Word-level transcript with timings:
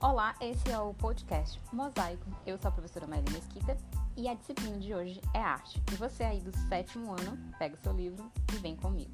Olá, 0.00 0.36
esse 0.40 0.70
é 0.70 0.78
o 0.78 0.94
podcast 0.94 1.60
Mosaico. 1.72 2.24
Eu 2.46 2.56
sou 2.56 2.68
a 2.68 2.70
professora 2.70 3.04
Marília 3.04 3.32
Mesquita 3.32 3.76
e 4.16 4.28
a 4.28 4.34
disciplina 4.34 4.78
de 4.78 4.94
hoje 4.94 5.20
é 5.34 5.40
arte. 5.40 5.82
E 5.92 5.96
você 5.96 6.22
aí 6.22 6.40
do 6.40 6.56
sétimo 6.68 7.10
ano, 7.10 7.36
pega 7.58 7.74
o 7.74 7.78
seu 7.78 7.92
livro 7.92 8.30
e 8.54 8.58
vem 8.58 8.76
comigo. 8.76 9.10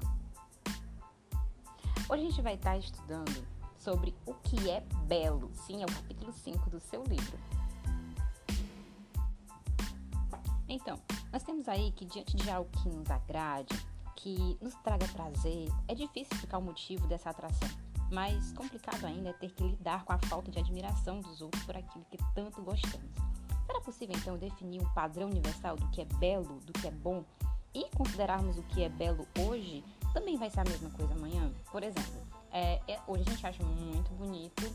Hoje 2.07 2.21
a 2.21 2.29
gente 2.29 2.41
vai 2.43 2.53
estar 2.53 2.77
estudando 2.77 3.47
sobre 3.79 4.13
o 4.27 4.35
que 4.35 4.69
é 4.69 4.81
belo. 5.07 5.49
Sim, 5.55 5.81
é 5.81 5.85
o 5.85 5.91
capítulo 5.91 6.31
5 6.31 6.69
do 6.69 6.79
seu 6.79 7.03
livro. 7.05 7.35
Então, 10.69 10.99
nós 11.33 11.41
temos 11.41 11.67
aí 11.67 11.91
que 11.93 12.05
diante 12.05 12.37
de 12.37 12.47
algo 12.47 12.69
que 12.69 12.89
nos 12.89 13.09
agrade, 13.09 13.75
que 14.15 14.55
nos 14.61 14.75
traga 14.75 15.07
prazer, 15.07 15.67
é 15.87 15.95
difícil 15.95 16.35
explicar 16.35 16.59
o 16.59 16.61
motivo 16.61 17.07
dessa 17.07 17.31
atração. 17.31 17.84
Mais 18.11 18.51
complicado 18.53 19.05
ainda 19.05 19.29
é 19.29 19.33
ter 19.33 19.51
que 19.51 19.63
lidar 19.63 20.05
com 20.05 20.13
a 20.13 20.17
falta 20.17 20.51
de 20.51 20.59
admiração 20.59 21.19
dos 21.21 21.41
outros 21.41 21.63
por 21.63 21.75
aquilo 21.75 22.05
que 22.09 22.17
tanto 22.33 22.61
gostamos. 22.61 23.11
Será 23.65 23.81
possível 23.81 24.15
então 24.15 24.37
definir 24.37 24.81
um 24.81 24.93
padrão 24.93 25.29
universal 25.29 25.75
do 25.75 25.87
que 25.89 26.01
é 26.01 26.05
belo, 26.05 26.59
do 26.61 26.73
que 26.73 26.87
é 26.87 26.91
bom? 26.91 27.23
E 27.73 27.89
considerarmos 27.95 28.57
o 28.57 28.63
que 28.63 28.83
é 28.83 28.89
belo 28.89 29.27
hoje 29.39 29.83
também 30.13 30.37
vai 30.37 30.49
ser 30.49 30.61
a 30.61 30.63
mesma 30.63 30.89
coisa 30.91 31.13
amanhã? 31.13 31.51
Por 31.71 31.83
exemplo, 31.83 32.21
é, 32.51 32.79
é, 32.87 33.01
hoje 33.05 33.23
a 33.27 33.31
gente 33.31 33.45
acha 33.45 33.63
muito 33.63 34.11
bonito 34.13 34.73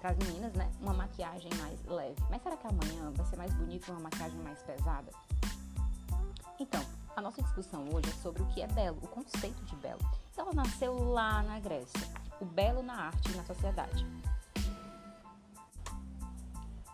para 0.00 0.10
as 0.10 0.16
meninas, 0.16 0.54
né? 0.54 0.70
Uma 0.80 0.94
maquiagem 0.94 1.50
mais 1.58 1.84
leve. 1.84 2.16
Mas 2.30 2.42
será 2.42 2.56
que 2.56 2.66
amanhã 2.66 3.12
vai 3.14 3.26
ser 3.26 3.36
mais 3.36 3.52
bonito 3.52 3.90
uma 3.90 4.00
maquiagem 4.00 4.38
mais 4.40 4.62
pesada? 4.62 5.12
Então, 6.58 6.82
a 7.18 7.20
nossa 7.20 7.42
discussão 7.42 7.84
hoje 7.92 8.08
é 8.08 8.22
sobre 8.22 8.42
o 8.42 8.46
que 8.46 8.62
é 8.62 8.68
belo, 8.68 8.98
o 9.02 9.08
conceito 9.08 9.60
de 9.64 9.74
belo. 9.76 9.98
Ela 10.36 10.52
nasceu 10.52 11.10
lá 11.10 11.42
na 11.42 11.58
Grécia 11.58 12.06
o 12.40 12.44
belo 12.44 12.80
na 12.80 12.94
arte 12.94 13.32
e 13.32 13.36
na 13.36 13.44
sociedade. 13.44 14.06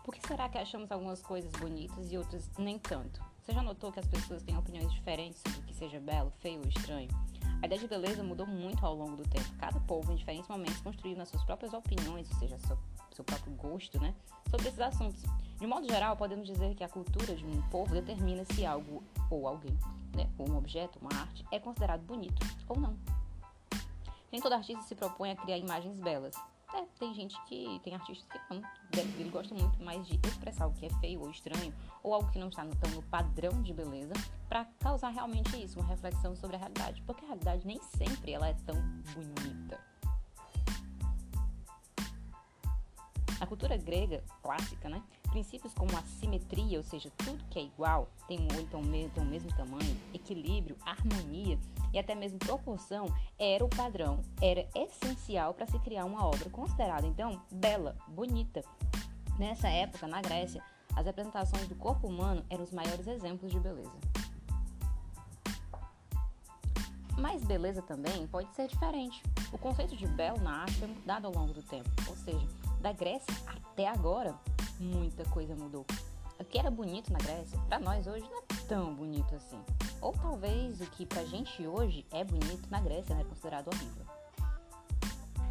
Por 0.03 0.15
que 0.15 0.27
será 0.27 0.49
que 0.49 0.57
achamos 0.57 0.91
algumas 0.91 1.21
coisas 1.21 1.51
bonitas 1.51 2.11
e 2.11 2.17
outras 2.17 2.49
nem 2.57 2.79
tanto? 2.79 3.23
Você 3.43 3.53
já 3.53 3.61
notou 3.61 3.91
que 3.91 3.99
as 3.99 4.07
pessoas 4.07 4.41
têm 4.41 4.57
opiniões 4.57 4.91
diferentes 4.91 5.39
sobre 5.45 5.59
o 5.59 5.63
que 5.63 5.75
seja 5.75 5.99
belo, 5.99 6.33
feio 6.39 6.59
ou 6.59 6.67
estranho? 6.69 7.09
A 7.61 7.67
ideia 7.67 7.79
de 7.79 7.87
beleza 7.87 8.23
mudou 8.23 8.47
muito 8.47 8.83
ao 8.83 8.95
longo 8.95 9.17
do 9.17 9.29
tempo. 9.29 9.45
Cada 9.59 9.79
povo, 9.81 10.11
em 10.11 10.15
diferentes 10.15 10.49
momentos, 10.49 10.81
construiu 10.81 11.15
nas 11.15 11.29
suas 11.29 11.43
próprias 11.43 11.71
opiniões, 11.71 12.27
ou 12.31 12.39
seja, 12.39 12.57
seu, 12.59 12.79
seu 13.15 13.25
próprio 13.25 13.53
gosto, 13.53 13.99
né, 13.99 14.13
sobre 14.49 14.67
esses 14.67 14.79
assuntos. 14.79 15.23
De 15.57 15.65
modo 15.65 15.87
geral, 15.87 16.17
podemos 16.17 16.45
dizer 16.47 16.75
que 16.75 16.83
a 16.83 16.89
cultura 16.89 17.35
de 17.35 17.45
um 17.45 17.61
povo 17.69 17.93
determina 17.93 18.43
se 18.45 18.65
algo 18.65 19.01
ou 19.29 19.47
alguém, 19.47 19.77
né, 20.15 20.29
ou 20.37 20.49
um 20.49 20.57
objeto, 20.57 20.99
uma 20.99 21.13
arte, 21.21 21.45
é 21.51 21.59
considerado 21.59 22.01
bonito 22.01 22.45
ou 22.67 22.79
não. 22.79 22.95
Nem 24.31 24.41
todo 24.41 24.53
artista 24.53 24.83
se 24.83 24.95
propõe 24.95 25.31
a 25.31 25.35
criar 25.35 25.57
imagens 25.57 25.97
belas. 25.99 26.35
É, 26.73 26.83
tem 26.99 27.13
gente 27.13 27.41
que. 27.43 27.79
tem 27.83 27.95
artistas 27.95 28.27
que 28.27 28.53
não. 28.53 28.61
Ele 29.17 29.29
gosta 29.29 29.55
muito 29.55 29.81
mais 29.81 30.05
de 30.05 30.19
expressar 30.27 30.67
o 30.67 30.73
que 30.73 30.87
é 30.87 30.89
feio 30.99 31.21
ou 31.21 31.29
estranho, 31.29 31.73
ou 32.03 32.13
algo 32.13 32.29
que 32.31 32.39
não 32.39 32.49
está 32.49 32.65
tão 32.65 32.91
no 32.91 33.01
padrão 33.03 33.61
de 33.61 33.73
beleza, 33.73 34.13
para 34.49 34.65
causar 34.79 35.09
realmente 35.09 35.55
isso, 35.61 35.79
uma 35.79 35.87
reflexão 35.87 36.35
sobre 36.35 36.57
a 36.57 36.59
realidade. 36.59 37.01
Porque 37.03 37.23
a 37.23 37.27
realidade 37.27 37.65
nem 37.65 37.79
sempre 37.97 38.33
ela 38.33 38.49
é 38.49 38.53
tão 38.65 38.75
bonita. 39.13 39.79
Na 43.45 43.49
cultura 43.49 43.77
grega 43.77 44.23
clássica, 44.41 44.89
né, 44.89 45.03
princípios 45.29 45.71
como 45.75 45.95
a 45.95 46.01
simetria, 46.19 46.79
ou 46.79 46.83
seja, 46.83 47.11
tudo 47.15 47.45
que 47.51 47.59
é 47.59 47.61
igual, 47.61 48.09
tem 48.27 48.39
um 48.39 48.47
olho, 48.57 48.65
tem, 48.65 49.09
tem 49.09 49.23
o 49.23 49.25
mesmo 49.27 49.55
tamanho, 49.55 50.01
equilíbrio, 50.11 50.75
harmonia 50.83 51.59
e 51.93 51.99
até 51.99 52.15
mesmo 52.15 52.39
proporção, 52.39 53.05
era 53.37 53.63
o 53.63 53.69
padrão, 53.69 54.19
era 54.41 54.67
essencial 54.73 55.53
para 55.53 55.67
se 55.67 55.77
criar 55.77 56.05
uma 56.05 56.25
obra 56.25 56.49
considerada 56.49 57.05
então 57.05 57.39
bela, 57.51 57.95
bonita. 58.07 58.63
Nessa 59.37 59.67
época, 59.67 60.07
na 60.07 60.23
Grécia, 60.23 60.63
as 60.95 61.05
representações 61.05 61.67
do 61.67 61.75
corpo 61.75 62.07
humano 62.07 62.43
eram 62.49 62.63
os 62.63 62.71
maiores 62.71 63.05
exemplos 63.05 63.51
de 63.51 63.59
beleza. 63.59 63.93
Mas 67.15 67.43
beleza 67.43 67.83
também 67.83 68.25
pode 68.25 68.51
ser 68.55 68.67
diferente. 68.67 69.21
O 69.53 69.57
conceito 69.59 69.95
de 69.95 70.07
belo 70.07 70.41
na 70.41 70.63
arte 70.63 70.79
foi 70.79 70.87
mudado 70.87 71.27
ao 71.27 71.33
longo 71.33 71.53
do 71.53 71.61
tempo, 71.61 71.89
ou 72.09 72.15
seja, 72.15 72.64
da 72.85 72.91
Grécia 72.91 73.33
até 73.47 73.87
agora, 73.87 74.35
muita 74.79 75.25
coisa 75.31 75.55
mudou. 75.55 75.83
O 76.39 76.45
que 76.45 76.59
era 76.59 76.69
bonito 76.69 77.11
na 77.11 77.17
Grécia, 77.17 77.57
para 77.67 77.79
nós 77.79 78.05
hoje 78.05 78.29
não 78.29 78.37
é 78.37 78.67
tão 78.67 78.93
bonito 78.93 79.33
assim. 79.33 79.59
Ou 79.99 80.13
talvez 80.13 80.79
o 80.79 80.85
que 80.91 81.03
pra 81.03 81.25
gente 81.25 81.65
hoje 81.65 82.05
é 82.11 82.23
bonito 82.23 82.69
na 82.69 82.79
Grécia 82.79 83.15
não 83.15 83.23
é 83.23 83.25
considerado 83.25 83.69
horrível. 83.69 84.05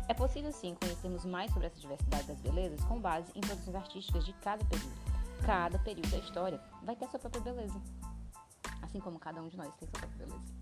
É 0.06 0.15
possível 0.15 0.53
sim 0.53 0.77
conhecermos 0.81 1.25
mais 1.25 1.50
sobre 1.50 1.67
essa 1.67 1.81
diversidade 1.81 2.28
das 2.28 2.39
belezas 2.39 2.84
com 2.84 3.00
base 3.00 3.33
em 3.34 3.41
produções 3.41 3.75
artísticas 3.75 4.25
de 4.25 4.33
cada 4.34 4.65
período. 4.67 4.94
Cada 5.44 5.77
período 5.81 6.11
da 6.12 6.19
história 6.19 6.61
vai 6.84 6.94
ter 6.94 7.09
sua 7.09 7.19
própria 7.19 7.43
beleza. 7.53 7.83
Assim 8.81 9.00
como 9.00 9.19
cada 9.19 9.43
um 9.43 9.49
de 9.49 9.56
nós 9.56 9.75
tem 9.75 9.89
sua 9.89 9.99
própria 9.99 10.25
beleza. 10.25 10.55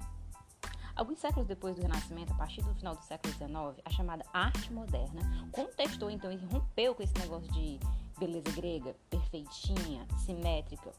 Alguns 0.94 1.20
séculos 1.20 1.48
depois 1.48 1.74
do 1.74 1.82
Renascimento, 1.82 2.32
a 2.32 2.36
partir 2.36 2.62
do 2.62 2.74
final 2.74 2.94
do 2.94 3.02
século 3.02 3.32
XIX, 3.32 3.82
a 3.84 3.90
chamada 3.90 4.24
arte 4.32 4.72
moderna 4.72 5.22
contestou 5.50 6.10
então 6.10 6.30
e 6.30 6.36
rompeu 6.36 6.94
com 6.94 7.02
esse 7.02 7.14
negócio 7.18 7.50
de 7.52 7.80
beleza 8.18 8.50
grega, 8.52 8.94
perfeitinha, 9.08 10.06
simétrica. 10.18 10.92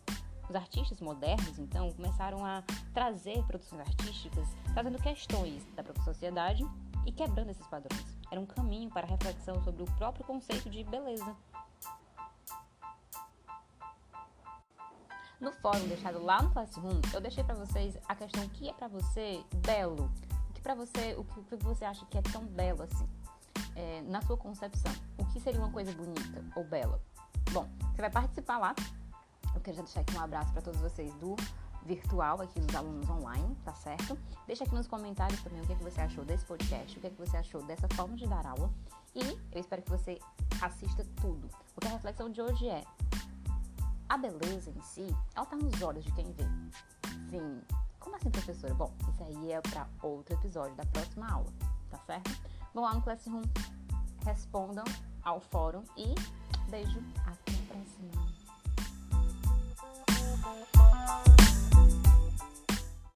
Os 0.49 0.55
artistas 0.55 0.99
modernos, 0.99 1.57
então, 1.57 1.91
começaram 1.93 2.43
a 2.43 2.63
trazer 2.93 3.43
produções 3.45 3.81
artísticas, 3.81 4.47
trazendo 4.73 5.01
questões 5.01 5.63
da 5.75 5.83
própria 5.83 6.03
sociedade 6.03 6.65
e 7.05 7.11
quebrando 7.11 7.51
esses 7.51 7.65
padrões. 7.67 8.05
Era 8.31 8.41
um 8.41 8.45
caminho 8.45 8.89
para 8.89 9.05
reflexão 9.05 9.63
sobre 9.63 9.83
o 9.83 9.85
próprio 9.97 10.25
conceito 10.25 10.69
de 10.69 10.83
beleza. 10.83 11.35
No 15.43 15.51
fórum 15.51 15.85
deixado 15.89 16.23
lá 16.23 16.41
no 16.41 16.49
Classroom, 16.51 17.01
eu 17.13 17.19
deixei 17.19 17.43
para 17.43 17.53
vocês 17.53 17.97
a 18.07 18.15
questão 18.15 18.47
que 18.47 18.69
é 18.69 18.73
para 18.73 18.87
você 18.87 19.43
belo. 19.57 20.09
O 20.49 20.53
que 20.53 20.61
para 20.61 20.73
você, 20.73 21.15
o 21.17 21.25
que 21.25 21.57
você 21.57 21.83
acha 21.83 22.05
que 22.05 22.17
é 22.17 22.21
tão 22.21 22.45
belo 22.45 22.83
assim, 22.83 23.05
é, 23.75 24.01
na 24.03 24.21
sua 24.21 24.37
concepção? 24.37 24.93
O 25.17 25.25
que 25.25 25.41
seria 25.41 25.59
uma 25.59 25.69
coisa 25.69 25.91
bonita 25.91 26.41
ou 26.55 26.63
bela? 26.63 27.01
Bom, 27.51 27.67
você 27.91 27.99
vai 27.99 28.09
participar 28.09 28.57
lá. 28.57 28.73
Eu 29.53 29.59
quero 29.59 29.75
já 29.75 29.83
deixar 29.83 29.99
aqui 29.99 30.15
um 30.15 30.21
abraço 30.21 30.53
para 30.53 30.61
todos 30.61 30.79
vocês 30.79 31.13
do 31.15 31.35
virtual 31.85 32.41
aqui 32.41 32.61
dos 32.61 32.73
alunos 32.73 33.09
online, 33.09 33.53
tá 33.65 33.73
certo? 33.73 34.17
Deixa 34.47 34.63
aqui 34.63 34.73
nos 34.73 34.87
comentários 34.87 35.43
também 35.43 35.61
o 35.61 35.67
que, 35.67 35.73
é 35.73 35.75
que 35.75 35.83
você 35.83 35.99
achou 35.99 36.23
desse 36.23 36.45
podcast, 36.45 36.97
o 36.97 37.01
que, 37.01 37.07
é 37.07 37.09
que 37.09 37.19
você 37.19 37.35
achou 37.35 37.61
dessa 37.63 37.89
forma 37.95 38.15
de 38.15 38.25
dar 38.25 38.45
aula. 38.45 38.71
E 39.13 39.37
eu 39.51 39.59
espero 39.59 39.81
que 39.81 39.89
você 39.89 40.17
assista 40.61 41.05
tudo. 41.21 41.49
Porque 41.75 41.89
a 41.89 41.91
reflexão 41.91 42.29
de 42.29 42.41
hoje 42.41 42.69
é 42.69 42.83
a 44.13 44.17
beleza 44.17 44.69
em 44.69 44.81
si, 44.81 45.07
ela 45.33 45.43
tá 45.43 45.55
nos 45.55 45.81
olhos 45.81 46.05
de 46.05 46.11
quem 46.11 46.31
vê. 46.33 46.43
Sim. 47.31 47.63
Como 47.99 48.15
assim, 48.15 48.29
professora? 48.29 48.71
Bom, 48.75 48.93
isso 49.09 49.23
aí 49.23 49.53
é 49.53 49.59
para 49.59 49.87
outro 50.03 50.35
episódio 50.35 50.75
da 50.75 50.85
próxima 50.85 51.27
aula, 51.31 51.51
tá 51.89 51.97
certo? 52.05 52.29
Vão 52.75 52.83
lá 52.83 52.93
no 52.93 53.01
Classroom, 53.01 53.41
respondam 54.23 54.85
ao 55.23 55.39
fórum 55.39 55.83
e 55.97 56.13
beijo, 56.69 57.01
até 57.25 57.53
a 57.53 57.73
próxima. 57.73 58.11